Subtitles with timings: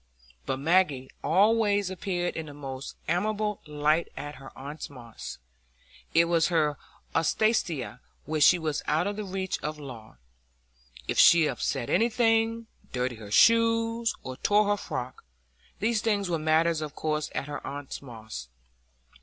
[0.47, 5.37] But Maggie always appeared in the most amiable light at her aunt Moss's;
[6.15, 6.79] it was her
[7.13, 13.29] Alsatia, where she was out of the reach of law,—if she upset anything, dirtied her
[13.29, 15.23] shoes, or tore her frock,
[15.77, 18.49] these things were matters of course at her aunt Moss's.